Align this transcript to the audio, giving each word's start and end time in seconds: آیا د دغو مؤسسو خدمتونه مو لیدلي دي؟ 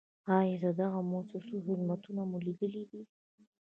آیا 0.37 0.55
د 0.63 0.65
دغو 0.79 1.01
مؤسسو 1.11 1.55
خدمتونه 1.65 2.21
مو 2.29 2.37
لیدلي 2.45 2.83
دي؟ 2.91 3.01